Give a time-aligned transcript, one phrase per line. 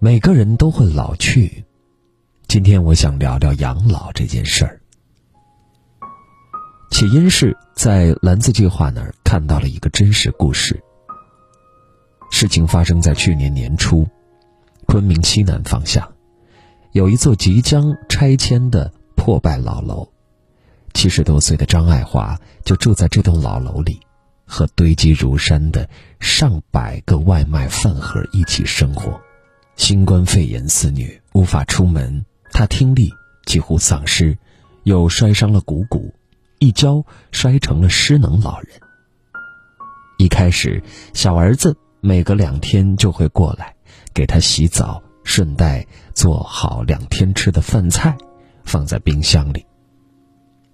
[0.00, 1.64] 每个人都会老去，
[2.46, 4.80] 今天我想聊聊养老这件事儿。
[6.92, 10.80] 起因是在蓝字计划那儿看到了一个真实故事。
[12.30, 14.06] 事情发生在去年年初，
[14.86, 16.08] 昆明西南方向，
[16.92, 20.08] 有一座即将拆迁的破败老楼。
[20.94, 23.98] 七十多岁的张爱华就住在这栋老楼里，
[24.46, 25.90] 和堆积如山的
[26.20, 29.20] 上百个外卖饭盒一起生活。
[29.78, 33.10] 新冠肺炎肆虐，无法出门，他听力
[33.46, 34.36] 几乎丧失，
[34.82, 36.12] 又摔伤了股骨，
[36.58, 38.70] 一跤摔成了失能老人。
[40.18, 40.82] 一开始，
[41.14, 43.74] 小儿子每隔两天就会过来
[44.12, 48.18] 给他洗澡，顺带做好两天吃的饭菜，
[48.64, 49.64] 放在冰箱里。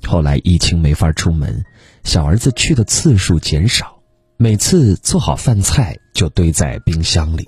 [0.03, 1.63] 后来疫情没法出门，
[2.05, 4.01] 小儿子去的次数减少，
[4.39, 7.47] 每次做好饭菜就堆在冰箱里。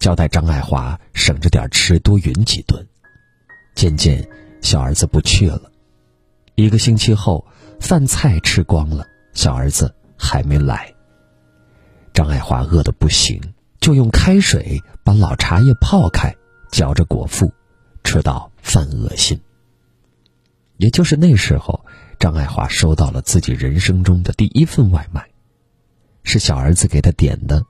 [0.00, 2.84] 交代张爱华省着点吃，多匀几顿。
[3.74, 4.26] 渐渐，
[4.62, 5.70] 小儿子不去了。
[6.54, 7.46] 一个星期后，
[7.80, 10.92] 饭菜吃光了，小儿子还没来。
[12.14, 13.38] 张爱华饿得不行，
[13.78, 16.34] 就用开水把老茶叶泡开，
[16.72, 17.52] 嚼着果腹，
[18.02, 19.38] 吃到犯恶心。
[20.78, 21.84] 也就是那时候，
[22.18, 25.28] 张爱华收到了自己人生中的第一份外卖，
[26.24, 27.66] 是小儿子给他点的。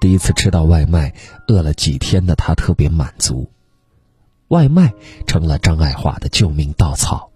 [0.00, 1.14] 第一次吃到外卖，
[1.48, 3.50] 饿了几天的他特别满足。
[4.48, 4.92] 外卖
[5.26, 7.30] 成了张爱华的救命稻草，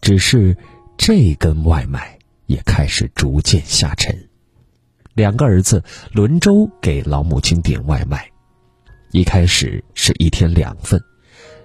[0.00, 0.56] 只是
[0.96, 4.28] 这根外卖也开始逐渐下沉。
[5.14, 8.30] 两个儿子轮周给老母亲点外卖，
[9.12, 11.02] 一开始是一天两份，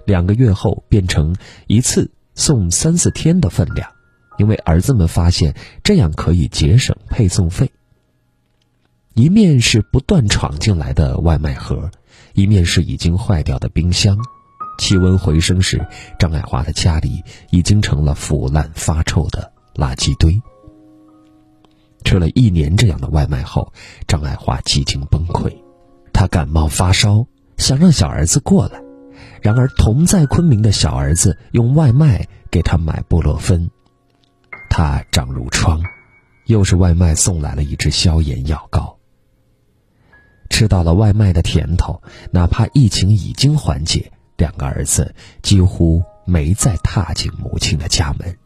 [0.06, 3.90] 两个月后变成一次送三四天的分量，
[4.38, 7.70] 因为儿子们发现这样可以节省配送费。
[9.14, 11.88] 一面是不断闯进来的外卖盒，
[12.32, 14.18] 一面是已经坏掉的冰箱。
[14.76, 15.86] 气温回升时，
[16.18, 20.42] 张爱华的家里已经成了腐烂发臭的垃圾堆。
[22.04, 23.72] 吃了一年这样的外卖后，
[24.08, 25.56] 张爱华几近崩溃。
[26.12, 27.24] 他感冒发烧，
[27.56, 28.82] 想让小儿子过来，
[29.40, 33.70] 然而同在昆明的小儿子用外卖给他买布洛芬，
[34.68, 35.80] 他长褥疮，
[36.46, 38.98] 又是外卖送来了一支消炎药膏。
[40.54, 42.00] 吃到了外卖的甜头，
[42.30, 48.38] 哪怕疫情已经缓解，两个儿子几乎没再踏进母亲的家门。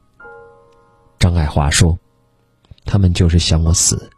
[1.19, 1.98] 张爱华说
[2.86, 4.10] ：“他们就是想我死，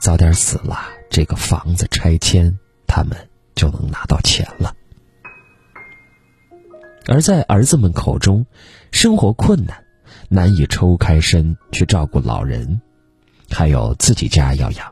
[0.00, 0.76] 早点死了，
[1.08, 3.16] 这个房子拆迁，他们
[3.54, 4.74] 就能拿到钱了。”
[7.06, 8.44] 而在儿子们口中，
[8.90, 9.84] 生活困难，
[10.28, 12.82] 难以抽开身去照顾老人，
[13.48, 14.91] 还有自己家要养。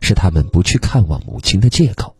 [0.00, 2.14] 是他们不去看望母亲的借口，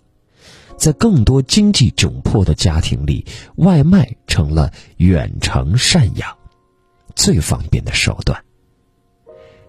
[0.77, 3.25] 在更多经济窘迫的家庭里，
[3.57, 6.37] 外卖成了远程赡养
[7.15, 8.43] 最方便的手段。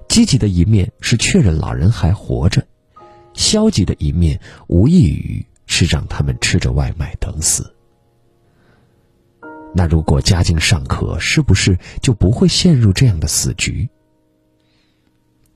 [0.07, 2.66] 积极的一面是确认老人还活着，
[3.34, 7.73] 消极的一面无异于是让他们吃着外卖等死。
[9.75, 13.88] 那如果家境尚可，是不是就不会陷入这样的死局？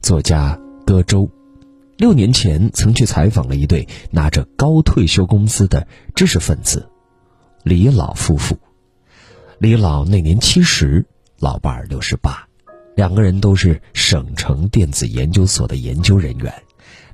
[0.01, 1.27] 作家歌周。
[2.01, 6.89] 六年前，曾去采访了一对拿着高退休工资的知识分子，
[7.61, 8.57] 李老夫妇。
[9.59, 11.05] 李老那年七十，
[11.37, 12.47] 老伴儿六十八，
[12.95, 16.51] 两个人都是省城电子研究所的研究人员，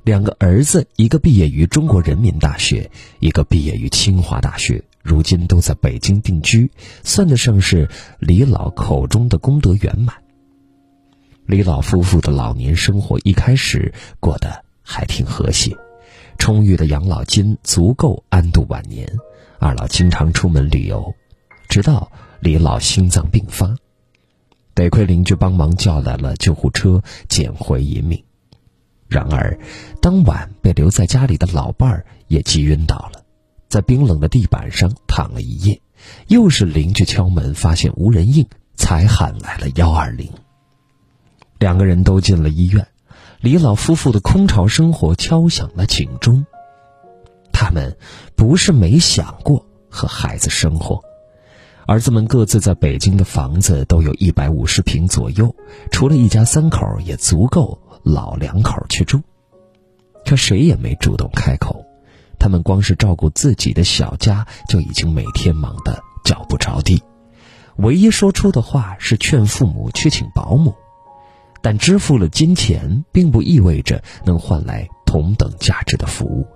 [0.04, 6.70] 两个儿子，一个毕业于中国人民大学，一个毕业于清华大学，如今都在北京定居，
[7.04, 7.90] 算得上是
[8.20, 10.16] 李老口中的功德圆满。
[11.44, 14.64] 李老夫妇的老年生活一开始过得。
[14.90, 15.76] 还挺和谐，
[16.38, 19.06] 充裕的养老金足够安度晚年。
[19.58, 21.14] 二老经常出门旅游，
[21.68, 22.10] 直到
[22.40, 23.76] 李老心脏病发，
[24.72, 28.24] 得亏邻居帮忙叫来了救护车，捡回一命。
[29.08, 29.58] 然而，
[30.00, 33.22] 当晚被留在家里的老伴儿也急晕倒了，
[33.68, 35.78] 在冰冷的地板上躺了一夜。
[36.28, 40.32] 又是邻居敲门，发现无人应，才喊来了幺二零。
[41.58, 42.86] 两个人都进了医院。
[43.40, 46.44] 李老夫妇的空巢生活敲响了警钟。
[47.52, 47.96] 他们
[48.34, 51.00] 不是没想过和孩子生活，
[51.86, 55.54] 儿子们各自在北京的房子都有一百五十平左右，
[55.92, 59.20] 除了一家三口，也足够老两口去住。
[60.26, 61.84] 可谁也没主动开口，
[62.40, 67.00] 他们光是照顾自己的小家就已经每天忙得脚不着地，
[67.76, 70.74] 唯一说出的话是劝父母去请保姆。
[71.62, 76.46] 但支付了金钱，并不意味着能换来同等价值的服务，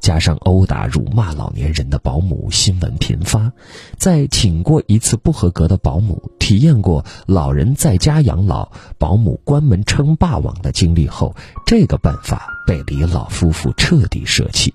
[0.00, 3.52] 加上殴打、辱骂老年人的保姆新闻频发，
[3.96, 11.34] 在请过一次不合格的保姆，体验过老人在家养老、保姆关门称霸王的经历后，
[11.64, 14.74] 这个办法被李老夫妇彻底舍弃。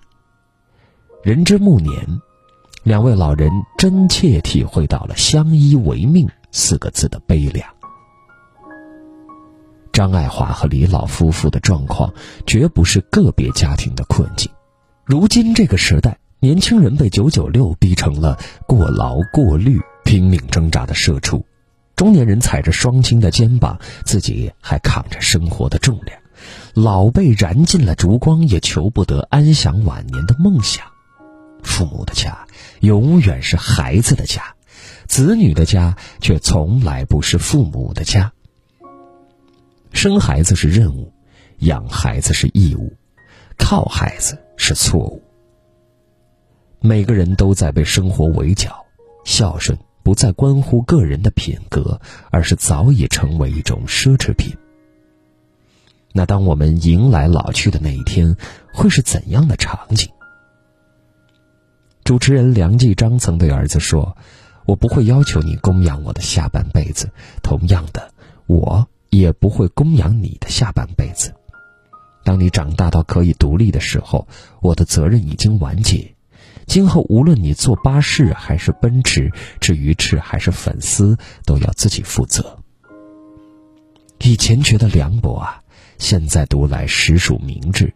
[1.23, 1.91] 人之暮年，
[2.83, 7.74] 两位老人真切体会到了“相依为命”四个字的悲凉。
[9.95, 12.13] 张爱华和李老夫妇的状况
[12.45, 14.51] 绝不是个别家庭的困境。
[15.05, 18.37] 如今这个时代，年轻人被九九六逼成了
[18.67, 21.39] 过劳过虑、拼命挣扎的社畜；
[21.95, 26.19] 中年人踩着双亲的肩膀，自己还扛着生活的重量；
[26.73, 30.85] 老辈燃尽了烛光，也求不得安享晚年的梦想。
[31.63, 32.45] 父母的家
[32.81, 34.43] 永远是孩子的家，
[35.07, 38.33] 子女的家却从来不是父母的家。
[39.95, 41.11] 生孩子是任务，
[41.59, 42.93] 养孩子是义务，
[43.57, 45.23] 靠孩子是错误。
[46.81, 48.85] 每个人都在被生活围剿，
[49.23, 51.99] 孝顺不再关乎个人的品格，
[52.29, 54.53] 而是早已成为一种奢侈品。
[56.11, 58.35] 那当我们迎来老去的那一天，
[58.73, 60.09] 会是怎样的场景？
[62.03, 64.17] 主持人梁继章曾对儿子说
[64.67, 67.09] ：“我不会要求你供养我的下半辈子，
[67.41, 68.11] 同样的，
[68.45, 68.85] 我。”
[69.17, 71.33] 也不会供养你的下半辈子。
[72.23, 74.27] 当你长大到可以独立的时候，
[74.61, 76.15] 我的责任已经完结。
[76.65, 79.31] 今后无论你坐巴士还是奔驰，
[79.61, 82.57] 吃鱼翅还是粉丝，都要自己负责。
[84.19, 85.61] 以前觉得凉薄啊，
[85.99, 87.93] 现在读来实属明智。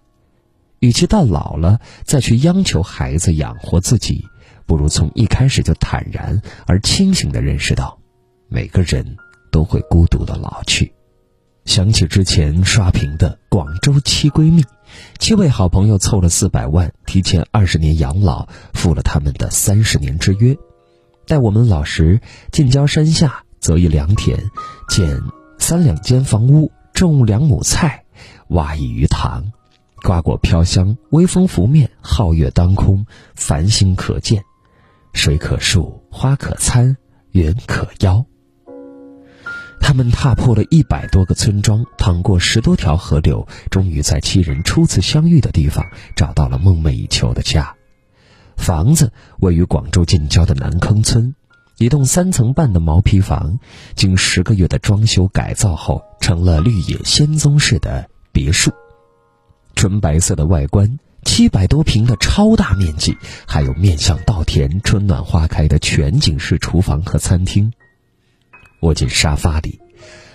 [0.79, 4.25] 与其到老了再去央求孩子养活自己，
[4.67, 7.99] 不如从一开始就坦然而清醒的认识到，
[8.47, 9.17] 每个人
[9.51, 10.93] 都会孤独的老去。
[11.69, 14.65] 想起之前刷屏的广州七闺蜜，
[15.19, 20.57] 七位好朋友凑了四百万，提前二十年养老，付了他们的三十年之约。
[21.27, 22.21] 待我们老时，
[22.51, 24.49] 近郊山下择一良田，
[24.89, 25.21] 建
[25.59, 28.03] 三两间房屋，种两亩菜，
[28.47, 29.51] 挖一鱼塘，
[30.01, 33.05] 瓜果飘香，微风拂面，皓月当空，
[33.35, 34.43] 繁星可见，
[35.13, 36.97] 水可漱，花可餐，
[37.29, 38.25] 园可邀。
[39.89, 45.83] 他们踏破了一百多个村庄，淌过十多条河流，终于在七人初次相遇的地方
[46.15, 47.75] 找到了梦寐以求的家。
[48.55, 51.33] 房子位于广州近郊的南坑村，
[51.79, 53.57] 一栋三层半的毛坯房，
[53.95, 58.71] 经十个月的装修改造后，成了绿野仙踪式的别墅。
[59.73, 67.73] 纯白色的外观，七百多平的超大面积，还有面向稻田、春暖花开的全景式厨房和餐厅。
[68.81, 69.79] 窝进沙发里，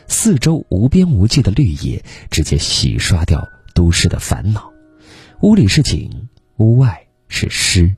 [0.07, 4.71] 四周无边无际的绿野直接洗刷掉都市的烦恼。
[5.41, 7.97] 屋里是景，屋外是诗。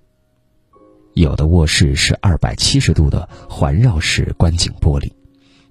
[1.15, 5.13] 有的卧室是二百七十度的环绕式观景玻璃，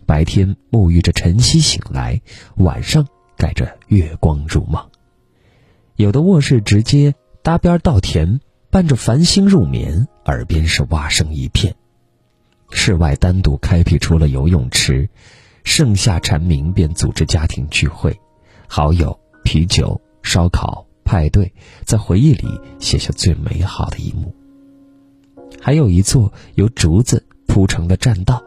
[0.06, 2.22] 白天沐浴着晨曦醒来，
[2.58, 3.08] 晚上
[3.38, 4.90] 盖着月光入梦。
[5.96, 7.14] 有的卧室直接
[7.44, 8.40] 搭边稻田，
[8.70, 11.76] 伴着繁星入眠，耳边是蛙声一片。
[12.72, 15.10] 室外单独开辟出了游泳池，
[15.64, 18.20] 盛夏蝉鸣便组织家庭聚会，
[18.68, 21.54] 好友、啤酒、烧烤、派对，
[21.86, 22.48] 在回忆里
[22.80, 24.36] 写下最美好的一幕。
[25.62, 28.44] 还有一座由竹子铺成的栈道，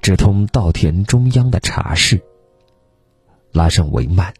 [0.00, 2.20] 直通稻田中央的茶室。
[3.52, 4.32] 拉上帷幔，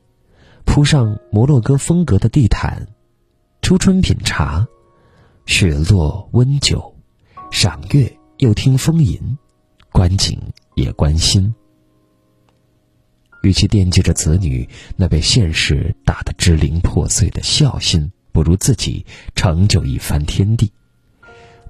[0.65, 2.89] 铺上摩洛哥风格的地毯，
[3.63, 4.67] 初春品茶，
[5.47, 6.95] 雪落温酒，
[7.51, 8.19] 赏月。
[8.39, 9.39] 又听风吟，
[9.93, 10.39] 观景
[10.75, 11.55] 也关心。
[13.43, 20.71] 与其惦记着子女那被现实打得支离破碎的孝心，不如自己成就一番天地。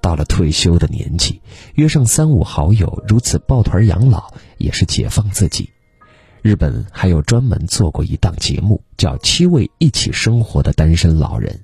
[0.00, 1.40] 到了退休的年纪，
[1.74, 5.70] 约上三五好友，如此抱团养老，也是解放自己。
[6.42, 11.60] 日本还有专门做过一档节目，叫《七位一起生活的单身老人》，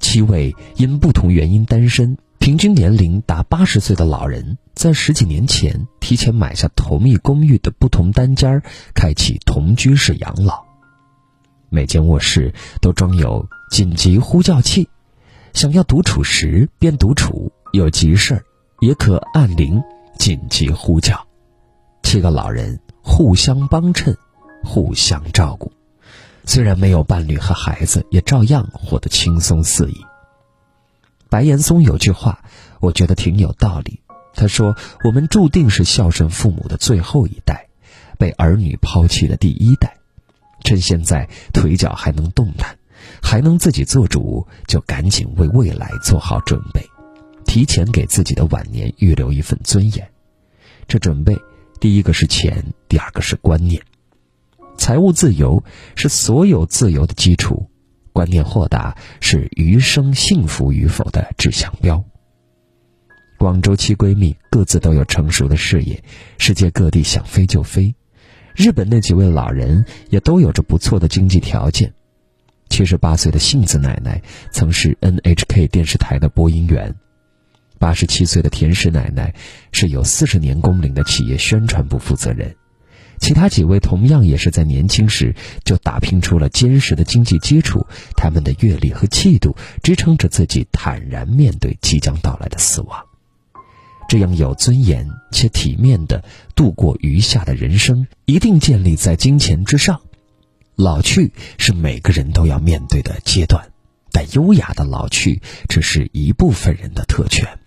[0.00, 2.16] 七位因不同原因单身。
[2.44, 8.62] 平均年龄达八十岁的老人，在十几年前提前买下同一公寓的不同单间儿，
[8.94, 10.62] 开启同居式养老。
[11.70, 14.86] 每间卧室都装有紧急呼叫器，
[15.54, 18.44] 想要独处时便独处，有急事儿
[18.80, 19.82] 也可按铃
[20.18, 21.26] 紧急呼叫。
[22.02, 24.14] 七个老人互相帮衬，
[24.62, 25.72] 互相照顾，
[26.44, 29.96] 虽然没有伴侣和孩子，也照样活得轻松肆意。
[31.34, 32.44] 白岩松有句话，
[32.78, 34.02] 我觉得挺有道理。
[34.34, 37.66] 他说：“我们注定是孝顺父母的最后一代，
[38.18, 39.96] 被儿女抛弃的第一代。
[40.62, 42.78] 趁现在腿脚还能动弹，
[43.20, 46.88] 还能自己做主，就赶紧为未来做好准备，
[47.44, 50.08] 提前给自己的晚年预留一份尊严。
[50.86, 51.36] 这准备，
[51.80, 53.82] 第一个是钱，第二个是观念。
[54.78, 55.64] 财务自由
[55.96, 57.68] 是所有自由的基础，
[58.14, 62.02] 观念豁达是余生幸福与否的指向标。
[63.36, 66.02] 广州七闺蜜各自都有成熟的事业，
[66.38, 67.92] 世界各地想飞就飞。
[68.54, 71.92] 日本那几位老人也都有着不错的经济条件。
[72.70, 76.94] 七十八岁的杏子奶奶曾是 NHK 电视台的播音员，
[77.80, 79.34] 八十七岁的田氏奶奶
[79.72, 82.54] 是有四十年工龄的企业宣传部负责人。
[83.18, 93.04] 其他几位同样也是在年轻时就打拼出了坚实的经济基础，他们的阅历和气度支撑着自己坦然面对即将到来的死亡。
[94.06, 96.22] 这样有尊严且体面的
[96.54, 100.00] 度过余下的人生，一定建立在金钱之上。
[100.76, 103.70] 老去是每个人都要面对的阶段，
[104.12, 107.58] 但优雅的老去只是一部分人的特权。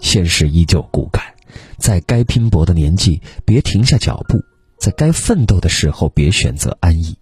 [0.00, 1.35] 现实依旧骨感。
[1.78, 4.38] 在该拼搏的年纪，别停下脚步；
[4.78, 7.16] 在该奋斗的时候，别选择安逸。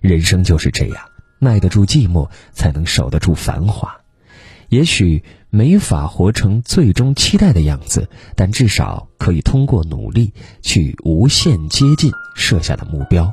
[0.00, 1.04] 人生就是这样，
[1.38, 3.96] 耐得住寂寞，才能守得住繁华。
[4.68, 13.32] 也许没法活成最终期待的样子，但至少可以通过努力去无限接近设下的目标。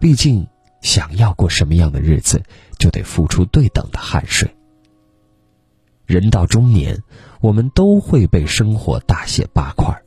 [0.00, 0.46] 毕竟，
[0.82, 2.42] 想要过什么样的日子，
[2.78, 4.54] 就得付出对等的汗水。
[6.06, 7.02] 人到中年，
[7.40, 10.02] 我们都会被生活大卸八块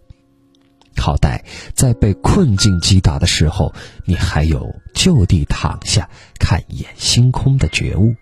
[0.97, 3.73] 好歹在被困境击倒的时候，
[4.05, 6.09] 你还有就地躺下
[6.39, 8.13] 看一眼星空的觉悟。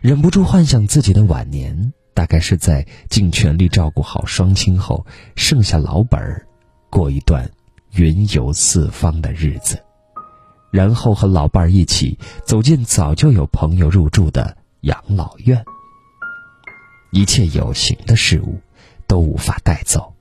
[0.00, 5.06] 忍不住幻想自己的晚年，大概是在尽全力照顾好双亲后，
[5.36, 6.46] 剩下老本儿，
[6.90, 7.50] 过一段
[7.92, 9.82] 云游四方的日子，
[10.70, 15.64] 然后和老伴儿一起走进早就有朋友入住的养老院。
[17.10, 18.60] 一切有形的事物
[19.06, 20.14] 都无法带走，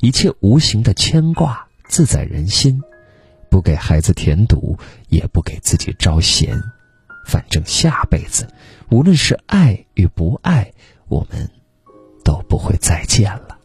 [0.00, 2.82] 一切无形的牵挂自在人心。
[3.48, 6.62] 不给孩子添堵，也不给自己招嫌。
[7.26, 8.48] 反正下辈子，
[8.90, 10.72] 无论是爱与不爱，
[11.08, 11.50] 我们
[12.24, 13.59] 都不会再见了。